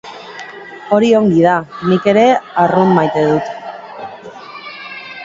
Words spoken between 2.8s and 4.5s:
maite dut.